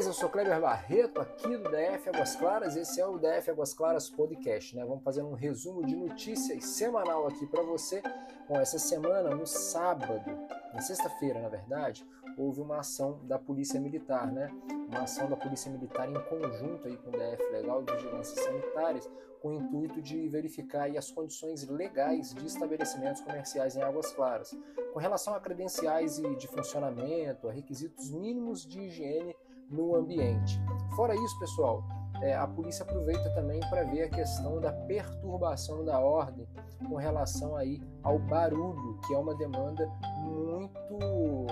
Beleza? 0.00 0.08
Eu 0.08 0.14
sou 0.14 0.30
Kleber 0.30 0.58
Barreto, 0.58 1.20
aqui 1.20 1.58
do 1.58 1.68
DF 1.68 2.08
Águas 2.08 2.34
Claras. 2.34 2.74
Esse 2.74 3.02
é 3.02 3.06
o 3.06 3.18
DF 3.18 3.50
Águas 3.50 3.74
Claras 3.74 4.08
Podcast, 4.08 4.74
né? 4.74 4.82
Vamos 4.82 5.04
fazer 5.04 5.22
um 5.22 5.34
resumo 5.34 5.84
de 5.84 5.94
notícias 5.94 6.64
semanal 6.64 7.26
aqui 7.26 7.46
para 7.46 7.62
você. 7.62 8.02
Bom, 8.48 8.58
essa 8.58 8.78
semana, 8.78 9.28
no 9.34 9.46
sábado, 9.46 10.24
na 10.72 10.80
sexta-feira, 10.80 11.42
na 11.42 11.50
verdade, 11.50 12.02
houve 12.38 12.62
uma 12.62 12.78
ação 12.78 13.20
da 13.24 13.38
Polícia 13.38 13.78
Militar, 13.78 14.32
né? 14.32 14.50
Uma 14.88 15.02
ação 15.02 15.28
da 15.28 15.36
Polícia 15.36 15.70
Militar 15.70 16.08
em 16.08 16.14
conjunto 16.30 16.88
aí 16.88 16.96
com 16.96 17.10
o 17.10 17.12
DF 17.12 17.52
Legal 17.52 17.84
e 17.86 17.92
Vigilância 17.92 18.42
Sanitárias, 18.42 19.06
com 19.42 19.48
o 19.48 19.54
intuito 19.54 20.00
de 20.00 20.26
verificar 20.28 20.84
aí 20.84 20.96
as 20.96 21.10
condições 21.10 21.68
legais 21.68 22.32
de 22.32 22.46
estabelecimentos 22.46 23.20
comerciais 23.20 23.76
em 23.76 23.82
Águas 23.82 24.10
Claras, 24.12 24.56
com 24.94 24.98
relação 24.98 25.34
a 25.34 25.40
credenciais 25.40 26.18
e 26.18 26.36
de 26.36 26.48
funcionamento, 26.48 27.50
a 27.50 27.52
requisitos 27.52 28.10
mínimos 28.10 28.66
de 28.66 28.80
higiene 28.80 29.36
no 29.70 29.94
ambiente. 29.94 30.60
Fora 30.96 31.14
isso, 31.14 31.38
pessoal, 31.38 31.84
é, 32.20 32.36
a 32.36 32.46
polícia 32.46 32.82
aproveita 32.82 33.30
também 33.30 33.60
para 33.70 33.84
ver 33.84 34.02
a 34.02 34.08
questão 34.08 34.60
da 34.60 34.72
perturbação 34.72 35.84
da 35.84 35.98
ordem 35.98 36.46
com 36.88 36.96
relação 36.96 37.56
aí 37.56 37.80
ao 38.02 38.18
barulho, 38.18 38.98
que 39.06 39.14
é 39.14 39.18
uma 39.18 39.34
demanda 39.34 39.86
muito 40.22 41.46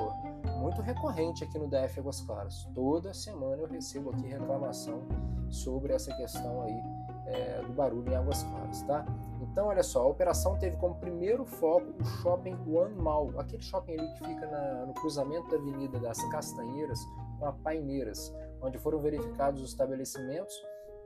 muito 0.59 0.83
recorrente 0.83 1.45
aqui 1.45 1.59
no 1.59 1.69
DF 1.69 2.01
Águas 2.01 2.21
Claras. 2.23 2.69
Toda 2.75 3.15
semana 3.15 3.62
eu 3.62 3.69
recebo 3.69 4.11
aqui 4.11 4.27
reclamação 4.27 5.03
sobre 5.48 5.93
essa 5.93 6.15
questão 6.17 6.62
aí 6.62 6.83
é, 7.27 7.62
do 7.62 7.73
barulho 7.73 8.11
em 8.11 8.17
Águas 8.17 8.43
Claras, 8.43 8.83
tá? 8.83 9.07
Então, 9.41 9.69
olha 9.69 9.83
só, 9.83 10.03
a 10.03 10.07
operação 10.07 10.59
teve 10.59 10.77
como 10.77 10.97
primeiro 10.97 11.45
foco 11.45 11.87
o 12.01 12.05
shopping 12.05 12.57
One 12.67 12.95
Mall, 12.97 13.33
aquele 13.39 13.62
shopping 13.62 13.93
ali 13.93 14.12
que 14.15 14.27
fica 14.27 14.47
na, 14.47 14.87
no 14.87 14.95
cruzamento 14.95 15.48
da 15.48 15.57
Avenida 15.57 15.98
das 16.01 16.23
Castanheiras 16.31 16.98
a 17.42 17.53
Paineiras, 17.53 18.34
onde 18.61 18.78
foram 18.78 18.98
verificados 18.98 19.62
os 19.62 19.70
estabelecimentos, 19.70 20.55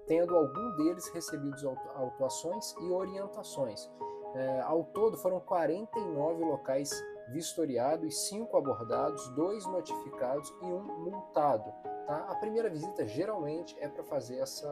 tendo 0.06 0.36
algum 0.36 0.76
deles 0.76 1.08
recebido 1.08 1.56
autuações 1.94 2.74
e 2.80 2.90
orientações. 2.90 3.90
É, 4.34 4.60
ao 4.62 4.84
todo, 4.84 5.16
foram 5.18 5.40
49 5.40 6.44
locais 6.44 6.90
vistoriados, 7.28 8.28
5 8.28 8.56
abordados, 8.56 9.28
2 9.30 9.66
notificados 9.66 10.52
e 10.62 10.64
um 10.64 10.82
multado. 11.04 11.70
Tá? 12.06 12.26
A 12.28 12.34
primeira 12.36 12.68
visita 12.68 13.06
geralmente 13.06 13.76
é 13.78 13.88
para 13.88 14.02
fazer 14.04 14.38
essa 14.38 14.68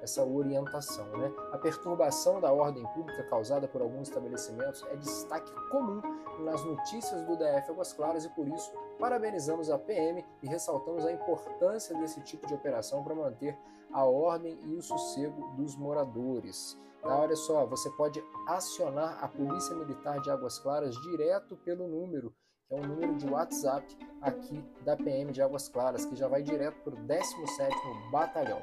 essa 0.00 0.24
orientação. 0.24 1.06
Né? 1.16 1.32
A 1.52 1.58
perturbação 1.58 2.40
da 2.40 2.52
ordem 2.52 2.84
pública 2.94 3.22
causada 3.24 3.66
por 3.68 3.82
alguns 3.82 4.08
estabelecimentos 4.08 4.84
é 4.90 4.96
destaque 4.96 5.52
comum 5.70 6.00
nas 6.40 6.64
notícias 6.64 7.24
do 7.24 7.36
DF 7.36 7.70
Águas 7.70 7.92
Claras 7.92 8.24
e 8.24 8.28
por 8.30 8.46
isso 8.48 8.72
parabenizamos 8.98 9.70
a 9.70 9.78
PM 9.78 10.24
e 10.42 10.48
ressaltamos 10.48 11.04
a 11.04 11.12
importância 11.12 11.96
desse 11.98 12.20
tipo 12.22 12.46
de 12.46 12.54
operação 12.54 13.02
para 13.02 13.14
manter 13.14 13.58
a 13.92 14.04
ordem 14.04 14.58
e 14.64 14.74
o 14.74 14.82
sossego 14.82 15.50
dos 15.56 15.76
moradores. 15.76 16.78
Tá, 17.02 17.16
olha 17.20 17.36
só, 17.36 17.64
você 17.64 17.88
pode 17.90 18.22
acionar 18.46 19.22
a 19.22 19.28
Polícia 19.28 19.74
Militar 19.76 20.20
de 20.20 20.30
Águas 20.30 20.58
Claras 20.58 20.94
direto 20.96 21.56
pelo 21.58 21.86
número 21.86 22.34
que 22.68 22.74
é 22.74 22.76
um 22.76 22.86
número 22.86 23.16
de 23.16 23.26
WhatsApp 23.26 23.96
aqui 24.20 24.62
da 24.84 24.94
PM 24.94 25.32
de 25.32 25.40
Águas 25.40 25.70
Claras, 25.70 26.04
que 26.04 26.14
já 26.14 26.28
vai 26.28 26.42
direto 26.42 26.82
para 26.82 26.92
o 26.94 26.98
17º 26.98 28.10
Batalhão, 28.10 28.60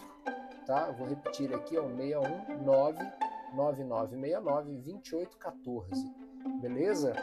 tá? 0.66 0.90
vou 0.92 1.08
repetir 1.08 1.54
aqui, 1.54 1.76
é 1.76 1.82
o 1.82 1.96
619 1.96 2.98
9969 3.54 4.72
2814, 4.72 6.12
beleza? 6.60 7.14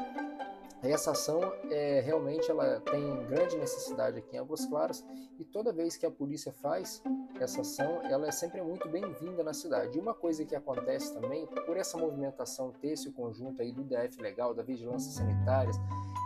Essa 0.91 1.13
ação 1.13 1.41
é 1.71 2.01
realmente 2.01 2.51
ela 2.51 2.81
tem 2.81 3.27
grande 3.27 3.57
necessidade 3.57 4.19
aqui 4.19 4.37
em 4.37 4.39
Águas 4.39 4.65
Claras 4.67 5.05
e 5.39 5.45
toda 5.45 5.73
vez 5.73 5.97
que 5.97 6.07
a 6.07 6.11
polícia 6.11 6.53
faz 6.53 7.03
essa 7.41 7.61
ação, 7.61 8.03
ela 8.05 8.27
é 8.27 8.31
sempre 8.31 8.63
muito 8.63 8.89
bem-vinda 8.89 9.43
na 9.43 9.53
cidade. 9.53 9.97
E 9.97 10.01
uma 10.01 10.15
coisa 10.15 10.45
que 10.45 10.55
acontece 10.55 11.13
também, 11.13 11.47
por 11.67 11.77
essa 11.77 11.99
movimentação 11.99 12.73
ter 12.81 12.93
esse 12.93 13.11
conjunto 13.13 13.61
aí 13.61 13.73
do 13.73 13.85
DF 13.85 14.21
legal, 14.21 14.55
da 14.55 14.63
vigilância 14.63 15.13
sanitária 15.13 15.73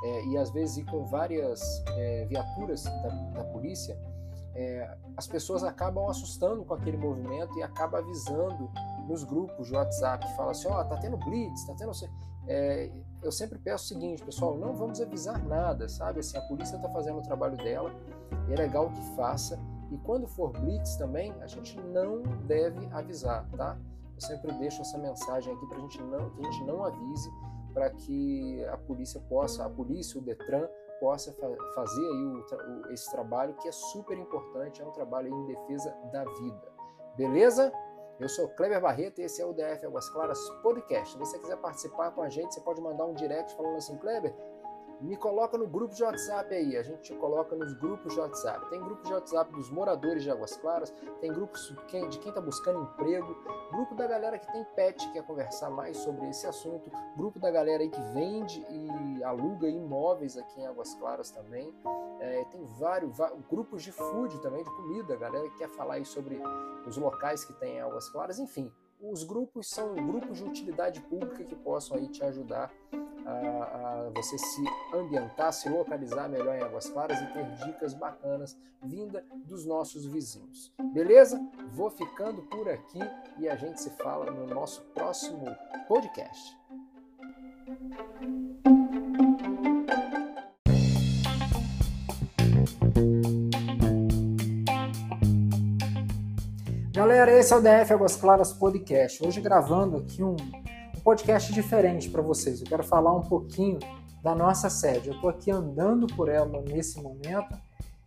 é, 0.05 0.27
e 0.27 0.37
às 0.37 0.51
vezes 0.51 0.85
com 0.91 1.05
várias 1.05 1.61
é, 1.97 2.27
viaturas 2.27 2.85
da, 2.85 3.09
da 3.35 3.45
polícia, 3.45 3.99
é, 4.55 4.97
as 5.17 5.27
pessoas 5.27 5.65
acabam 5.65 6.09
assustando 6.09 6.65
com 6.65 6.75
aquele 6.75 6.97
movimento 6.97 7.57
e 7.59 7.63
acabam 7.63 8.01
avisando 8.01 8.71
nos 9.09 9.25
grupos 9.25 9.69
de 9.69 9.75
WhatsApp, 9.75 10.25
fala 10.37 10.53
assim, 10.53 10.69
ó, 10.69 10.81
oh, 10.81 10.85
tá 10.85 10.97
tendo 10.99 11.17
blitz, 11.17 11.67
tá 11.67 11.75
tendo... 11.77 11.93
É, 12.47 12.91
eu 13.23 13.31
sempre 13.31 13.59
peço 13.59 13.85
o 13.85 13.89
seguinte, 13.89 14.25
pessoal, 14.25 14.57
não 14.57 14.75
vamos 14.75 15.01
avisar 15.01 15.43
nada, 15.45 15.89
sabe? 15.89 16.21
Assim, 16.21 16.37
a 16.37 16.43
polícia 16.43 16.77
está 16.77 16.89
fazendo 16.89 17.19
o 17.19 17.23
trabalho 17.23 17.57
dela, 17.57 17.93
é 18.51 18.55
legal 18.55 18.91
que 18.91 19.03
faça. 19.17 19.59
E 19.91 19.99
quando 19.99 20.27
for 20.27 20.51
blitz 20.53 20.97
também, 20.97 21.33
a 21.41 21.47
gente 21.47 21.79
não 21.81 22.23
deve 22.47 22.89
avisar, 22.93 23.47
tá? 23.57 23.77
Eu 24.15 24.21
sempre 24.21 24.53
deixo 24.53 24.81
essa 24.81 24.97
mensagem 24.99 25.53
aqui 25.53 25.67
para 25.67 25.79
a 25.79 25.81
gente 25.81 26.03
não, 26.03 26.31
que 26.31 26.41
a 26.41 26.51
gente 26.51 26.65
não 26.65 26.85
avise, 26.85 27.31
para 27.75 27.91
que 27.91 28.65
a 28.67 28.77
polícia 28.77 29.21
possa, 29.29 29.65
a 29.65 29.71
polícia, 29.71 30.19
o 30.19 30.23
Detran 30.23 30.67
possa 31.01 31.33
fa 31.33 31.49
fazer 31.75 32.01
aí 32.01 32.27
o, 32.27 32.39
o, 32.39 32.93
esse 32.93 33.11
trabalho 33.11 33.55
que 33.55 33.69
é 33.69 33.73
super 33.73 34.19
importante, 34.19 34.83
é 34.83 34.85
um 34.85 34.93
trabalho 34.93 35.29
em 35.29 35.47
defesa 35.47 35.95
da 36.13 36.25
vida. 36.25 36.73
Beleza? 37.17 37.73
Eu 38.21 38.29
sou 38.29 38.51
Kleber 38.51 38.83
Barreto 38.83 39.19
e 39.19 39.25
esse 39.25 39.41
é 39.41 39.47
o 39.47 39.55
DF 39.55 39.87
Águas 39.87 40.11
Claras 40.11 40.39
Podcast. 40.63 41.15
Se 41.15 41.19
você 41.19 41.39
quiser 41.39 41.57
participar 41.57 42.11
com 42.11 42.21
a 42.21 42.29
gente, 42.29 42.53
você 42.53 42.61
pode 42.61 42.79
mandar 42.79 43.07
um 43.07 43.15
direct 43.15 43.57
falando 43.57 43.79
assim, 43.79 43.97
Kleber, 43.97 44.35
me 45.01 45.17
coloca 45.17 45.57
no 45.57 45.67
grupo 45.67 45.95
de 45.95 46.03
WhatsApp 46.03 46.55
aí. 46.55 46.77
A 46.77 46.83
gente 46.83 47.03
te 47.03 47.15
coloca 47.15 47.57
nos 47.57 47.73
grupos 47.75 48.13
de 48.15 48.21
WhatsApp. 48.21 48.69
Tem 48.69 48.81
grupo 48.81 49.03
de 49.03 49.13
WhatsApp 49.13 49.53
dos 49.53 49.71
moradores 49.71 50.23
de 50.23 50.31
Águas 50.31 50.57
Claras, 50.57 50.93
tem 51.21 51.33
grupos 51.33 51.75
de 52.11 52.19
quem 52.19 52.29
está 52.29 52.41
buscando 52.41 52.83
emprego, 52.83 53.37
grupo 53.71 53.95
da 53.95 54.07
galera 54.07 54.39
que 54.39 54.51
tem 54.53 54.65
pet, 54.77 55.07
que 55.07 55.13
quer 55.15 55.27
conversar 55.27 55.71
mais 55.71 55.97
sobre 55.99 56.29
esse 56.29 56.47
assunto, 56.47 56.91
grupo 57.17 57.39
da 57.39 57.51
galera 57.51 57.83
aí 57.83 57.89
que 57.89 58.01
vende 58.13 58.65
e 58.69 59.25
aluga 59.25 59.69
imóveis 59.69 60.37
aqui 60.37 60.61
em 60.61 60.67
Águas 60.67 60.95
Claras 60.95 61.31
também. 61.31 61.75
É, 62.21 62.45
tem 62.45 62.63
vários, 62.79 63.17
vários, 63.17 63.41
grupos 63.47 63.83
de 63.83 63.93
food 63.93 64.41
também, 64.43 64.63
de 64.63 64.71
comida, 64.71 65.17
galera 65.17 65.49
que 65.49 65.59
quer 65.59 65.69
falar 65.71 65.95
aí 65.95 66.05
sobre 66.05 66.41
os 66.87 66.97
locais 66.97 67.45
que 67.45 67.53
tem 67.55 67.77
em 67.77 67.81
Águas 67.81 68.09
Claras. 68.11 68.39
Enfim, 68.39 68.71
os 69.01 69.25
grupos 69.25 69.71
são 69.71 69.95
grupos 69.95 70.39
de 70.39 70.45
utilidade 70.45 71.01
pública 71.01 71.43
que 71.45 71.57
possam 71.57 71.97
aí 71.97 72.07
te 72.09 72.23
ajudar 72.23 72.71
a, 73.31 74.07
a, 74.07 74.11
você 74.15 74.37
se 74.37 74.65
ambientar, 74.95 75.53
se 75.53 75.69
localizar 75.69 76.29
melhor 76.29 76.57
em 76.57 76.63
Águas 76.63 76.89
Claras 76.89 77.21
e 77.21 77.27
ter 77.33 77.45
dicas 77.65 77.95
bacanas 77.95 78.57
vinda 78.83 79.25
dos 79.45 79.65
nossos 79.65 80.07
vizinhos. 80.07 80.73
Beleza? 80.93 81.41
Vou 81.73 81.91
ficando 81.91 82.43
por 82.43 82.69
aqui 82.69 83.01
e 83.39 83.49
a 83.49 83.57
gente 83.57 83.81
se 83.81 83.91
fala 83.91 84.31
no 84.31 84.47
nosso 84.47 84.83
próximo 84.95 85.45
podcast. 85.87 86.59
Galera, 96.93 97.33
esse 97.39 97.53
é 97.53 97.57
o 97.57 97.61
DF 97.61 97.95
Águas 97.95 98.17
Claras 98.17 98.53
Podcast. 98.53 99.27
Hoje 99.27 99.41
gravando 99.41 99.97
aqui 99.97 100.23
um 100.23 100.37
podcast 101.01 101.53
diferente 101.53 102.09
para 102.09 102.23
vocês. 102.23 102.61
Eu 102.61 102.67
quero 102.67 102.85
falar 102.85 103.13
um 103.13 103.23
pouquinho 103.23 103.79
da 104.23 104.35
nossa 104.35 104.69
sede. 104.69 105.09
Eu 105.09 105.15
estou 105.15 105.31
aqui 105.31 105.51
andando 105.51 106.07
por 106.07 106.29
ela 106.29 106.63
nesse 106.63 107.01
momento, 107.03 107.59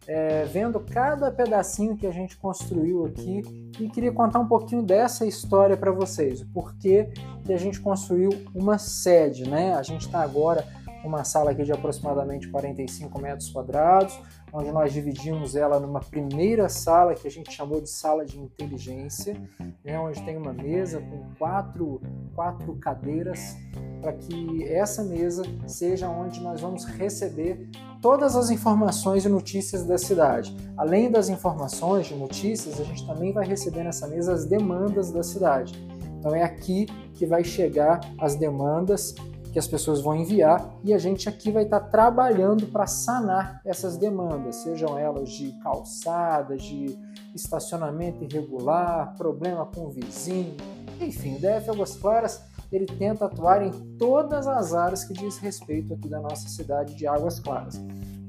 é, 0.06 0.44
vendo 0.46 0.80
cada 0.80 1.32
pedacinho 1.32 1.96
que 1.96 2.06
a 2.06 2.12
gente 2.12 2.38
construiu 2.38 3.06
aqui 3.06 3.42
e 3.80 3.90
queria 3.90 4.12
contar 4.12 4.40
um 4.40 4.48
pouquinho 4.48 4.84
dessa 4.84 5.26
história 5.26 5.78
para 5.78 5.92
vocês. 5.92 6.42
O 6.42 6.48
porquê 6.48 7.10
que 7.46 7.54
a 7.54 7.58
gente 7.58 7.80
construiu 7.80 8.30
uma 8.54 8.78
sede, 8.78 9.50
né? 9.50 9.74
A 9.74 9.82
gente 9.82 10.06
está 10.06 10.22
agora 10.22 10.66
uma 11.04 11.24
sala 11.24 11.52
aqui 11.52 11.64
de 11.64 11.72
aproximadamente 11.72 12.48
45 12.50 13.22
metros 13.22 13.50
quadrados, 13.50 14.20
onde 14.52 14.72
nós 14.72 14.94
dividimos 14.94 15.56
ela 15.56 15.80
numa 15.80 16.00
primeira 16.00 16.70
sala 16.70 17.16
que 17.16 17.28
a 17.28 17.32
gente 17.32 17.52
chamou 17.52 17.82
de 17.82 17.90
sala 17.90 18.26
de 18.26 18.40
inteligência, 18.40 19.36
né, 19.84 20.00
onde 20.00 20.24
tem 20.24 20.38
uma 20.38 20.54
mesa 20.54 21.02
com 21.02 21.36
quatro, 21.38 22.02
quatro 22.36 22.76
cadeiras, 22.76 23.58
para 24.02 24.14
que 24.14 24.64
essa 24.66 25.04
mesa 25.04 25.44
seja 25.66 26.10
onde 26.10 26.40
nós 26.42 26.62
vamos 26.62 26.86
receber 26.86 27.70
todas 28.02 28.36
as 28.36 28.50
informações 28.50 29.26
e 29.26 29.30
notícias 29.30 29.86
da 29.86 29.98
cidade. 29.98 30.56
Além 30.78 31.10
das 31.10 31.30
informações 31.30 32.08
de 32.08 32.16
notícias, 32.16 32.80
a 32.80 32.84
gente 32.84 33.08
também 33.08 33.34
vai 33.34 33.46
receber 33.46 33.84
nessa 33.84 34.08
mesa 34.08 34.34
as 34.34 34.46
demandas 34.46 35.12
da 35.12 35.24
cidade. 35.24 35.74
Então 36.20 36.36
é 36.36 36.44
aqui 36.44 36.86
que 37.14 37.26
vai 37.26 37.44
chegar 37.44 38.00
as 38.18 38.36
demandas 38.36 39.16
que 39.54 39.60
as 39.60 39.68
pessoas 39.68 40.02
vão 40.02 40.16
enviar 40.16 40.68
e 40.84 40.92
a 40.94 40.98
gente 40.98 41.30
aqui 41.30 41.52
vai 41.52 41.64
estar 41.64 41.80
trabalhando 41.80 42.66
para 42.66 42.88
sanar 42.88 43.62
essas 43.64 43.96
demandas, 43.96 44.56
sejam 44.58 44.98
elas 44.98 45.30
de 45.30 45.52
calçada, 45.62 46.58
de 46.58 46.98
estacionamento 47.36 48.24
irregular, 48.24 49.16
problema 49.16 49.64
com 49.68 49.86
o 49.86 49.92
vizinho, 49.92 50.58
enfim, 51.00 51.36
o 51.36 51.40
DF 51.40 51.70
Águas 51.70 51.96
Claras 51.96 52.42
ele 52.72 52.88
tenta 52.88 53.26
atuar 53.26 53.62
em 53.62 53.72
todas 53.98 54.48
as 54.48 54.74
áreas 54.74 55.04
que 55.04 55.14
diz 55.14 55.38
respeito 55.38 55.94
aqui 55.94 56.10
da 56.10 56.20
nossa 56.20 56.50
cidade 56.50 56.96
de 56.96 57.06
Águas 57.06 57.40
Claras. 57.40 57.80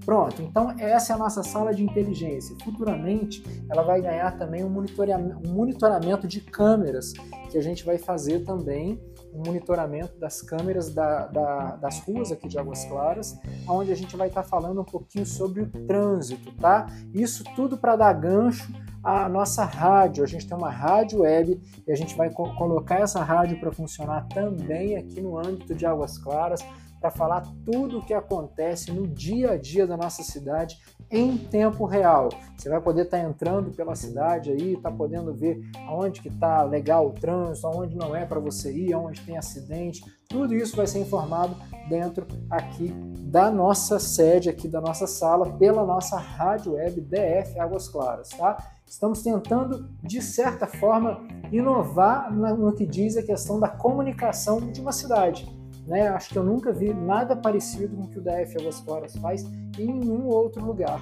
Pronto, 0.05 0.43
então 0.43 0.75
essa 0.79 1.15
é 1.15 1.17
a 1.17 1.19
nossa 1.19 1.43
sala 1.43 1.73
de 1.73 1.83
inteligência. 1.83 2.55
Futuramente, 2.63 3.43
ela 3.71 3.83
vai 3.83 4.03
ganhar 4.03 4.37
também 4.37 4.63
um 4.63 4.69
monitoramento 4.69 6.29
de 6.29 6.43
câmeras, 6.43 7.15
que 7.51 7.57
a 7.57 7.63
gente 7.63 7.83
vai 7.87 7.97
fazer 7.97 8.41
também 8.45 9.01
um 9.35 9.43
monitoramento 9.45 10.17
das 10.19 10.41
câmeras 10.41 10.95
da, 10.95 11.27
da, 11.27 11.77
das 11.77 11.99
ruas 12.01 12.31
aqui 12.31 12.47
de 12.47 12.59
Águas 12.59 12.85
Claras, 12.85 13.37
onde 13.69 13.91
a 13.91 13.97
gente 13.97 14.17
vai 14.17 14.29
estar 14.29 14.43
tá 14.43 14.49
falando 14.49 14.81
um 14.81 14.85
pouquinho 14.85 15.27
sobre 15.27 15.63
o 15.63 15.67
trânsito, 15.67 16.53
tá? 16.53 16.87
Isso 17.13 17.43
tudo 17.57 17.77
para 17.77 17.97
dar 17.97 18.13
gancho 18.13 18.73
à 19.03 19.29
nossa 19.29 19.65
rádio. 19.65 20.23
A 20.23 20.27
gente 20.27 20.47
tem 20.47 20.57
uma 20.57 20.71
rádio 20.71 21.21
web 21.21 21.61
e 21.87 21.93
a 21.93 21.97
gente 21.97 22.17
vai 22.17 22.31
co 22.31 22.55
colocar 22.55 23.01
essa 23.01 23.23
rádio 23.23 23.59
para 23.59 23.73
funcionar 23.73 24.29
também 24.29 24.97
aqui 24.97 25.21
no 25.21 25.37
âmbito 25.37 25.75
de 25.75 25.85
Águas 25.85 26.17
Claras 26.17 26.65
para 27.01 27.11
falar 27.11 27.43
tudo 27.67 27.99
o 27.99 28.07
que 28.07 28.15
acontece 28.15 28.91
no 28.91 29.07
dia 29.07 29.51
a 29.51 29.59
dia 29.59 29.87
da 29.87 29.95
nossa 29.95 30.23
cidade 30.23 30.79
em 31.15 31.39
tempo 31.39 31.87
real. 31.87 32.29
Você 32.57 32.69
vai 32.69 32.81
poder 32.81 33.03
estar 33.03 33.19
tá 33.19 33.23
entrando 33.23 33.71
pela 33.71 33.95
cidade 33.95 34.51
aí, 34.51 34.77
tá 34.77 34.91
podendo 34.91 35.33
ver 35.33 35.61
aonde 35.87 36.21
que 36.21 36.29
tá 36.29 36.65
legal 36.65 37.07
o 37.07 37.13
trânsito, 37.13 37.69
aonde 37.69 37.97
não 37.97 38.17
é 38.17 38.27
para 38.27 38.41
você 38.41 38.73
ir, 38.73 38.93
aonde 38.93 39.21
tem 39.21 39.39
acidente. 39.39 40.03
Tudo 40.29 40.55
isso 40.55 40.77
vai 40.77 40.89
ser 40.89 40.99
informado 40.99 41.55
dentro 41.89 42.27
aqui 42.51 42.93
da 43.21 43.49
nossa 43.49 44.01
sede, 44.01 44.51
aqui 44.51 44.67
da 44.67 44.81
nossa 44.81 45.07
sala, 45.07 45.53
pela 45.53 45.85
nossa 45.85 46.19
rádio 46.19 46.73
web 46.73 47.01
DF 47.01 47.61
Águas 47.61 47.89
Claras, 47.89 48.31
tá? 48.31 48.57
Estamos 48.85 49.23
tentando, 49.23 49.89
de 50.03 50.21
certa 50.21 50.67
forma, 50.67 51.21
inovar 51.53 52.33
no 52.33 52.73
que 52.73 52.85
diz 52.85 53.17
a 53.17 53.23
questão 53.23 53.61
da 53.61 53.69
comunicação 53.69 54.61
de 54.61 54.81
uma 54.81 54.93
cidade. 54.93 55.49
Né? 55.87 56.09
Acho 56.09 56.31
que 56.31 56.39
eu 56.39 56.45
nunca 56.45 56.73
vi 56.73 56.93
nada 56.95 57.37
parecido 57.37 57.97
com 57.97 58.03
o 58.05 58.09
que 58.09 58.19
o 58.19 58.23
DF 58.23 58.61
Águas 58.61 58.81
Claras 58.81 59.17
faz 59.17 59.45
em 59.79 59.87
nenhum 59.87 60.27
outro 60.29 60.65
lugar. 60.65 61.01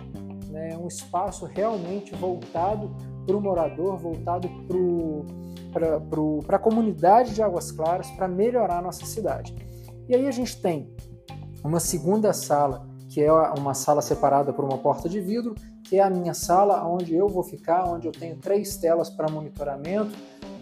Né? 0.51 0.77
Um 0.77 0.89
espaço 0.89 1.47
realmente 1.47 2.15
voltado 2.15 2.91
para 3.27 3.37
o 3.37 3.41
morador, 3.41 3.97
voltado 3.97 4.49
para 5.73 6.57
a 6.57 6.59
comunidade 6.59 7.35
de 7.35 7.43
Águas 7.43 7.71
Claras, 7.71 8.11
para 8.11 8.27
melhorar 8.27 8.79
a 8.79 8.83
nossa 8.83 9.07
cidade. 9.07 9.55
E 10.09 10.15
aí 10.15 10.27
a 10.27 10.33
gente 10.33 10.61
tem 10.61 10.93
uma 11.65 11.79
segunda 11.79 12.33
sala, 12.33 12.87
que 13.09 13.23
é 13.23 13.33
uma 13.33 13.73
sala 13.73 14.03
separada 14.03 14.53
por 14.53 14.65
uma 14.65 14.79
porta 14.79 15.09
de 15.09 15.21
vidro, 15.21 15.55
que 15.85 15.97
é 15.99 16.03
a 16.03 16.11
minha 16.11 16.35
sala, 16.35 16.85
onde 16.87 17.15
eu 17.15 17.29
vou 17.29 17.45
ficar, 17.45 17.89
onde 17.89 18.09
eu 18.09 18.13
tenho 18.13 18.37
três 18.37 18.77
telas 18.77 19.09
para 19.09 19.31
monitoramento, 19.31 20.11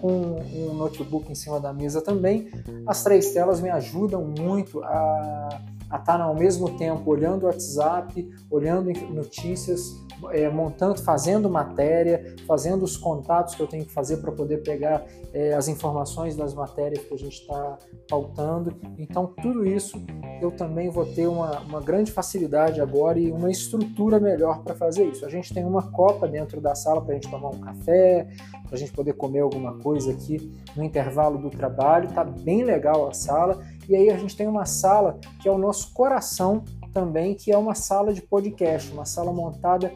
com 0.00 0.41
um 0.41 0.75
notebook 0.75 1.31
em 1.31 1.35
cima 1.35 1.61
da 1.61 1.73
mesa 1.73 2.00
também. 2.00 2.50
As 2.87 3.02
três 3.02 3.32
telas 3.32 3.61
me 3.61 3.70
ajudam 3.70 4.25
muito 4.25 4.82
a 4.82 5.61
a 5.91 5.97
estar 5.97 6.21
ao 6.21 6.35
mesmo 6.35 6.79
tempo 6.79 7.11
olhando 7.11 7.43
o 7.43 7.47
WhatsApp, 7.47 8.29
olhando 8.51 8.93
notícias, 9.13 9.93
é, 10.31 10.49
montando, 10.49 11.01
fazendo 11.01 11.49
matéria, 11.49 12.37
fazendo 12.47 12.85
os 12.85 12.97
contatos 12.97 13.55
que 13.55 13.63
eu 13.63 13.67
tenho 13.67 13.85
que 13.85 13.93
fazer 13.93 14.19
para 14.19 14.31
poder 14.31 14.59
pegar 14.59 15.05
é, 15.33 15.55
as 15.55 15.69
informações 15.69 16.37
das 16.37 16.53
matérias 16.55 17.05
que 17.05 17.15
a 17.15 17.17
gente 17.17 17.41
está 17.41 17.79
pautando. 18.09 18.77
Então, 18.99 19.27
tudo 19.41 19.67
isso 19.67 20.01
eu 20.41 20.51
também 20.51 20.91
vou 20.91 21.07
ter 21.07 21.27
uma, 21.27 21.61
uma 21.61 21.81
grande 21.81 22.13
facilidade 22.13 22.81
agora 22.81 23.19
e 23.19 23.31
uma 23.31 23.51
estrutura 23.51 24.21
melhor 24.21 24.63
para 24.63 24.75
fazer 24.75 25.05
isso. 25.05 25.25
A 25.25 25.29
gente 25.29 25.53
tem 25.53 25.65
uma 25.65 25.91
copa 25.91 26.29
dentro 26.29 26.61
da 26.61 26.75
sala 26.75 27.01
para 27.01 27.13
a 27.13 27.15
gente 27.15 27.31
tomar 27.31 27.51
um 27.51 27.61
café, 27.61 28.29
para 28.67 28.75
a 28.75 28.79
gente 28.79 28.93
poder 28.93 29.15
comer 29.15 29.41
alguma 29.41 29.79
coisa 29.79 30.13
aqui 30.13 30.53
no 30.77 30.85
intervalo 30.85 31.39
do 31.39 31.51
trabalho. 31.51 32.13
Tá 32.13 32.25
bem 32.25 32.63
legal 32.63 33.09
a 33.09 33.13
sala. 33.13 33.63
E 33.91 33.97
aí 33.97 34.09
a 34.09 34.17
gente 34.17 34.37
tem 34.37 34.47
uma 34.47 34.65
sala 34.65 35.19
que 35.43 35.49
é 35.49 35.51
o 35.51 35.59
nosso 35.59 35.93
coração 35.93 36.63
também, 36.93 37.35
que 37.35 37.51
é 37.51 37.59
uma 37.59 37.75
sala 37.75 38.15
de 38.15 38.23
podcast, 38.23 38.93
uma 38.93 39.05
sala 39.05 39.33
montada 39.33 39.93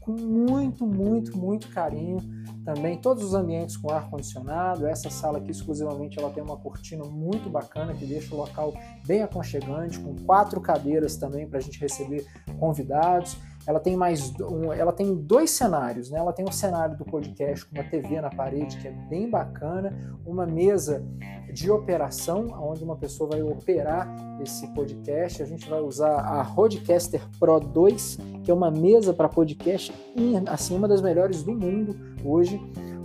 com 0.00 0.12
muito, 0.12 0.86
muito, 0.86 1.36
muito 1.36 1.68
carinho. 1.70 2.18
Também 2.64 3.00
todos 3.00 3.24
os 3.24 3.34
ambientes 3.34 3.76
com 3.76 3.90
ar 3.90 4.08
condicionado. 4.08 4.86
Essa 4.86 5.10
sala 5.10 5.38
aqui 5.38 5.50
exclusivamente 5.50 6.20
ela 6.20 6.30
tem 6.30 6.40
uma 6.40 6.56
cortina 6.56 7.04
muito 7.04 7.50
bacana 7.50 7.92
que 7.92 8.06
deixa 8.06 8.32
o 8.32 8.38
local 8.38 8.72
bem 9.04 9.22
aconchegante, 9.22 9.98
com 9.98 10.14
quatro 10.24 10.60
cadeiras 10.60 11.16
também 11.16 11.44
para 11.44 11.58
a 11.58 11.62
gente 11.62 11.80
receber 11.80 12.24
convidados 12.60 13.36
ela 13.66 13.78
tem 13.78 13.96
mais 13.96 14.32
um, 14.40 14.72
ela 14.72 14.92
tem 14.92 15.14
dois 15.14 15.50
cenários, 15.50 16.10
né? 16.10 16.18
Ela 16.18 16.32
tem 16.32 16.44
um 16.44 16.52
cenário 16.52 16.96
do 16.96 17.04
podcast 17.04 17.64
com 17.64 17.76
uma 17.76 17.84
TV 17.84 18.20
na 18.20 18.30
parede 18.30 18.76
que 18.78 18.88
é 18.88 18.90
bem 18.90 19.30
bacana, 19.30 20.16
uma 20.26 20.46
mesa 20.46 21.04
de 21.52 21.70
operação 21.70 22.48
onde 22.60 22.82
uma 22.82 22.96
pessoa 22.96 23.30
vai 23.30 23.42
operar 23.42 24.12
esse 24.42 24.66
podcast. 24.68 25.42
A 25.42 25.46
gente 25.46 25.68
vai 25.68 25.80
usar 25.80 26.12
a 26.12 26.42
Rodecaster 26.42 27.20
Pro 27.38 27.60
2, 27.60 28.18
que 28.42 28.50
é 28.50 28.54
uma 28.54 28.70
mesa 28.70 29.12
para 29.12 29.28
podcast 29.28 29.92
assim 30.48 30.74
uma 30.74 30.88
das 30.88 31.00
melhores 31.00 31.42
do 31.42 31.52
mundo 31.52 31.96
hoje. 32.24 32.60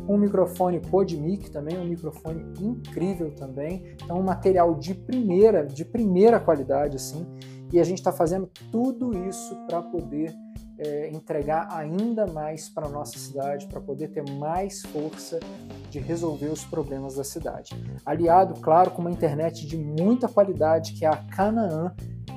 Um 0.10 0.18
microfone 0.18 0.80
Podmic 0.80 1.52
também, 1.52 1.78
um 1.78 1.84
microfone 1.84 2.46
incrível 2.62 3.30
também. 3.32 3.96
Então 4.02 4.18
um 4.18 4.24
material 4.24 4.74
de 4.74 4.94
primeira, 4.96 5.66
de 5.66 5.84
primeira 5.84 6.40
qualidade 6.40 6.96
assim. 6.96 7.28
E 7.72 7.80
a 7.80 7.84
gente 7.84 7.98
está 7.98 8.14
fazendo 8.14 8.50
tudo 8.72 9.12
isso 9.28 9.54
para 9.68 9.82
poder 9.82 10.34
é, 10.80 11.10
entregar 11.10 11.68
ainda 11.72 12.28
mais 12.28 12.70
para 12.70 12.88
a 12.88 12.90
nossa 12.90 13.18
cidade, 13.18 13.68
para 13.68 13.82
poder 13.82 14.10
ter 14.10 14.24
mais 14.32 14.82
força 14.84 15.40
de 15.90 16.00
resolver 16.00 16.48
os 16.48 16.64
problemas 16.64 17.16
da 17.16 17.24
cidade. 17.24 17.76
Aliado, 18.06 18.60
claro, 18.62 18.92
com 18.92 19.02
uma 19.02 19.12
internet 19.12 19.66
de 19.66 19.78
muita 19.78 20.28
qualidade, 20.28 20.94
que 20.94 21.06
é 21.06 21.08
a 21.08 21.18
Canaan 21.18 21.94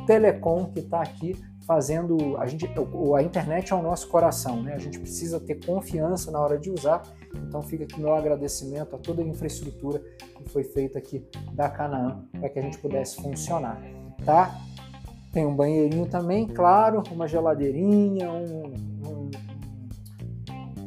Telecom, 0.07 0.67
que 0.67 0.81
está 0.81 1.03
aqui 1.03 1.37
fazendo. 1.67 2.37
A, 2.39 2.47
gente, 2.47 2.69
a 3.17 3.23
internet 3.23 3.73
é 3.73 3.77
o 3.77 3.83
nosso 3.83 4.09
coração, 4.09 4.63
né? 4.63 4.75
A 4.75 4.79
gente 4.79 4.99
precisa 4.99 5.39
ter 5.39 5.65
confiança 5.65 6.31
na 6.31 6.41
hora 6.41 6.59
de 6.59 6.71
usar. 6.71 7.03
Então 7.47 7.63
fica 7.63 7.85
aqui 7.85 8.01
meu 8.01 8.13
agradecimento 8.13 8.97
a 8.97 8.99
toda 8.99 9.23
a 9.23 9.25
infraestrutura 9.25 10.03
que 10.37 10.49
foi 10.49 10.65
feita 10.65 10.99
aqui 10.99 11.25
da 11.53 11.69
Canaan 11.69 12.25
para 12.33 12.49
que 12.49 12.59
a 12.59 12.63
gente 12.63 12.79
pudesse 12.79 13.23
funcionar, 13.23 13.81
tá? 14.25 14.53
Tem 15.33 15.47
um 15.47 15.55
banheirinho 15.55 16.07
também, 16.07 16.47
claro, 16.47 17.03
uma 17.11 17.29
geladeirinha, 17.29 18.31
um, 18.31 18.75
um 19.07 19.31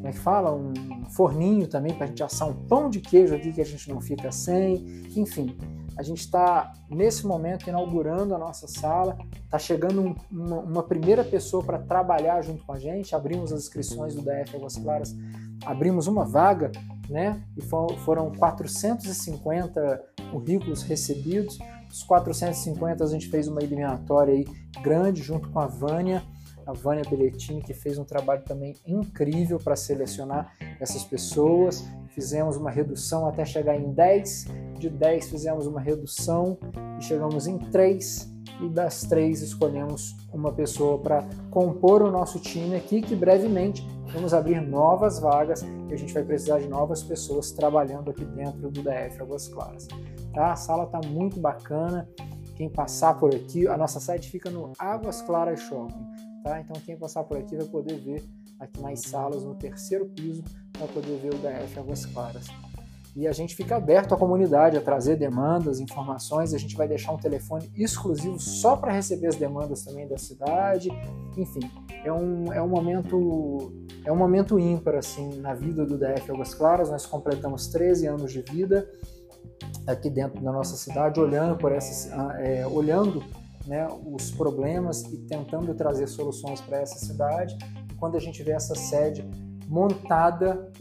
como 0.03 0.07
é 0.07 0.11
que 0.11 0.19
fala? 0.19 0.53
Um 0.53 1.05
forninho 1.11 1.65
também 1.65 1.93
para 1.93 2.03
a 2.03 2.07
gente 2.07 2.21
assar 2.21 2.49
um 2.49 2.53
pão 2.53 2.89
de 2.89 2.99
queijo 2.99 3.33
aqui 3.33 3.53
que 3.53 3.61
a 3.61 3.65
gente 3.65 3.89
não 3.89 4.01
fica 4.01 4.33
sem. 4.33 5.05
Enfim, 5.15 5.55
a 5.95 6.03
gente 6.03 6.19
está 6.19 6.73
nesse 6.89 7.25
momento 7.25 7.69
inaugurando 7.69 8.35
a 8.35 8.37
nossa 8.37 8.67
sala. 8.67 9.17
Está 9.45 9.57
chegando 9.57 10.01
um, 10.01 10.15
uma, 10.29 10.59
uma, 10.59 10.83
primeira 10.83 11.23
pessoa 11.23 11.63
para 11.63 11.79
trabalhar 11.79 12.41
junto 12.41 12.65
com 12.65 12.73
a 12.73 12.79
gente. 12.79 13.15
Abrimos 13.15 13.53
as 13.53 13.61
inscrições 13.61 14.13
do 14.13 14.21
DF 14.21 14.57
Águas 14.57 14.75
Claras, 14.75 15.15
abrimos 15.65 16.07
uma 16.07 16.25
vaga, 16.25 16.69
né? 17.09 17.41
E 17.55 17.61
foram 17.61 18.31
450 18.33 20.03
currículos 20.31 20.83
recebidos. 20.83 21.57
Os 21.93 22.01
450 22.01 23.03
a 23.03 23.07
gente 23.07 23.29
fez 23.29 23.47
uma 23.47 23.61
eliminatória 23.61 24.33
aí 24.33 24.47
grande 24.81 25.21
junto 25.21 25.47
com 25.51 25.59
a 25.59 25.67
Vânia, 25.67 26.23
a 26.65 26.73
Vânia 26.73 27.03
Belletini, 27.07 27.61
que 27.61 27.71
fez 27.71 27.99
um 27.99 28.03
trabalho 28.03 28.41
também 28.41 28.75
incrível 28.87 29.59
para 29.59 29.75
selecionar 29.75 30.55
essas 30.79 31.03
pessoas. 31.03 31.85
Fizemos 32.07 32.57
uma 32.57 32.71
redução 32.71 33.27
até 33.27 33.45
chegar 33.45 33.75
em 33.75 33.93
10. 33.93 34.47
De 34.79 34.89
10 34.89 35.29
fizemos 35.29 35.67
uma 35.67 35.79
redução 35.79 36.57
e 36.99 37.03
chegamos 37.03 37.45
em 37.45 37.59
3. 37.59 38.32
E 38.61 38.69
das 38.69 39.01
três 39.01 39.41
escolhemos 39.41 40.15
uma 40.33 40.51
pessoa 40.51 40.97
para 40.99 41.27
compor 41.49 42.01
o 42.01 42.11
nosso 42.11 42.39
time 42.39 42.75
aqui, 42.75 43.01
que 43.01 43.15
brevemente 43.15 43.85
vamos 44.13 44.33
abrir 44.33 44.61
novas 44.61 45.19
vagas 45.19 45.63
e 45.89 45.93
a 45.93 45.97
gente 45.97 46.13
vai 46.13 46.23
precisar 46.23 46.59
de 46.59 46.67
novas 46.67 47.03
pessoas 47.03 47.51
trabalhando 47.51 48.11
aqui 48.11 48.23
dentro 48.23 48.69
do 48.69 48.81
DF 48.81 49.21
Águas 49.21 49.47
Claras 49.47 49.87
tá? 50.33 50.51
A 50.51 50.55
sala 50.55 50.85
tá 50.87 50.99
muito 51.05 51.39
bacana. 51.39 52.09
Quem 52.55 52.69
passar 52.69 53.17
por 53.19 53.33
aqui, 53.33 53.67
a 53.67 53.77
nossa 53.77 53.99
sede 53.99 54.29
fica 54.29 54.49
no 54.49 54.73
Águas 54.77 55.21
Claras 55.21 55.61
Shopping, 55.61 56.05
tá? 56.43 56.59
Então 56.59 56.79
quem 56.85 56.97
passar 56.97 57.23
por 57.23 57.37
aqui 57.37 57.55
vai 57.55 57.65
poder 57.65 57.97
ver 57.99 58.23
aqui 58.59 58.79
mais 58.79 59.01
salas 59.01 59.43
no 59.43 59.55
terceiro 59.55 60.05
piso 60.09 60.43
para 60.71 60.87
poder 60.87 61.17
ver 61.17 61.33
o 61.33 61.37
DF 61.37 61.79
Águas 61.79 62.05
Claras. 62.05 62.47
E 63.15 63.27
a 63.27 63.31
gente 63.31 63.55
fica 63.55 63.75
aberto 63.75 64.15
à 64.15 64.17
comunidade 64.17 64.75
a 64.75 64.81
trazer 64.81 65.15
demandas, 65.15 65.79
informações. 65.79 66.53
A 66.53 66.57
gente 66.57 66.75
vai 66.75 66.87
deixar 66.87 67.11
um 67.11 67.17
telefone 67.17 67.71
exclusivo 67.75 68.39
só 68.39 68.75
para 68.75 68.91
receber 68.91 69.27
as 69.27 69.35
demandas 69.35 69.83
também 69.83 70.07
da 70.07 70.17
cidade. 70.17 70.89
Enfim, 71.37 71.61
é 72.03 72.11
um, 72.11 72.51
é 72.51 72.61
um 72.61 72.67
momento 72.67 73.71
é 74.03 74.11
um 74.11 74.15
momento 74.15 74.59
ímpar 74.59 74.95
assim 74.95 75.39
na 75.39 75.53
vida 75.53 75.85
do 75.85 75.97
DF 75.97 76.31
Águas 76.31 76.55
Claras. 76.55 76.89
Nós 76.89 77.05
completamos 77.05 77.67
13 77.67 78.07
anos 78.07 78.31
de 78.31 78.41
vida 78.41 78.89
aqui 79.85 80.09
dentro 80.09 80.41
da 80.41 80.51
nossa 80.51 80.75
cidade, 80.75 81.19
olhando 81.19 81.57
por 81.57 81.71
essas, 81.71 82.11
ah, 82.11 82.35
é, 82.39 82.65
olhando 82.65 83.23
né, 83.67 83.87
os 84.05 84.31
problemas 84.31 85.03
e 85.03 85.17
tentando 85.19 85.73
trazer 85.75 86.07
soluções 86.07 86.61
para 86.61 86.79
essa 86.79 86.97
cidade. 86.97 87.57
Quando 87.99 88.17
a 88.17 88.19
gente 88.19 88.41
vê 88.43 88.51
essa 88.51 88.75
sede 88.75 89.29
montada, 89.67 90.71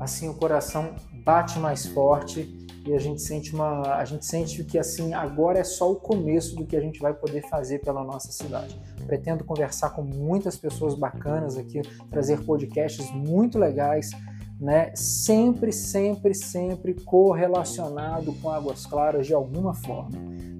assim 0.00 0.28
o 0.28 0.34
coração 0.34 0.94
bate 1.26 1.58
mais 1.58 1.84
forte 1.86 2.48
e 2.86 2.94
a 2.94 3.00
gente 3.00 3.20
sente 3.20 3.52
uma, 3.52 3.96
a 3.96 4.04
gente 4.04 4.24
sente 4.24 4.62
que 4.62 4.78
assim 4.78 5.12
agora 5.12 5.58
é 5.58 5.64
só 5.64 5.90
o 5.90 5.96
começo 5.96 6.54
do 6.54 6.64
que 6.64 6.76
a 6.76 6.80
gente 6.80 7.00
vai 7.00 7.12
poder 7.12 7.42
fazer 7.48 7.80
pela 7.80 8.04
nossa 8.04 8.30
cidade. 8.30 8.80
Pretendo 9.04 9.42
conversar 9.42 9.90
com 9.90 10.02
muitas 10.02 10.56
pessoas 10.56 10.94
bacanas 10.94 11.56
aqui, 11.56 11.82
trazer 12.08 12.44
podcasts 12.44 13.10
muito 13.10 13.58
legais, 13.58 14.12
né? 14.60 14.94
Sempre, 14.94 15.72
sempre, 15.72 16.32
sempre 16.32 16.94
correlacionado 16.94 18.32
com 18.34 18.48
Águas 18.48 18.86
Claras 18.86 19.26
de 19.26 19.34
alguma 19.34 19.74
forma. 19.74 20.16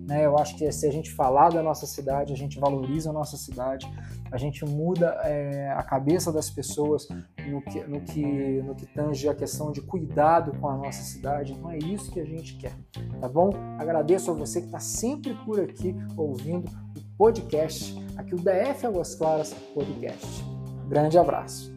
Né? 0.07 0.27
Eu 0.27 0.37
acho 0.37 0.57
que 0.57 0.71
se 0.73 0.87
a 0.87 0.91
gente 0.91 1.13
falar 1.13 1.51
da 1.51 1.63
nossa 1.63 1.87
cidade, 1.87 2.33
a 2.33 2.37
gente 2.37 2.59
valoriza 2.59 3.11
a 3.11 3.13
nossa 3.13 3.37
cidade, 3.37 3.89
a 4.37 4.39
gente 4.39 4.67
muda 4.67 5.19
é, 5.25 5.71
a 5.71 5.83
cabeça 5.83 6.31
das 6.31 6.51
pessoas 6.51 7.09
no 7.49 7.63
que, 7.63 7.81
no, 7.85 8.01
que, 8.03 8.23
no 8.63 8.75
que 8.75 8.85
tange 8.87 9.27
a 9.31 9.35
questão 9.35 9.73
de 9.73 9.81
cuidado 9.81 10.53
com 10.61 10.69
a 10.69 10.77
nossa 10.77 11.03
cidade. 11.03 11.55
Então 11.55 11.71
é 11.71 11.79
isso 11.79 12.13
que 12.13 12.21
a 12.21 12.25
gente 12.25 12.55
quer, 12.57 12.77
tá 13.19 13.29
bom? 13.29 13.51
Agradeço 13.79 14.31
a 14.31 14.35
você 14.35 14.61
que 14.61 14.67
está 14.67 14.79
sempre 14.79 15.33
por 15.47 15.59
aqui 15.59 15.97
ouvindo 16.19 16.69
o 16.69 17.17
podcast, 17.17 17.97
aqui 18.15 18.35
o 18.35 18.39
DF 18.39 18.87
Águas 18.87 19.15
Claras 19.15 19.55
Podcast. 19.75 20.45
Grande 20.87 21.19
abraço. 21.19 21.76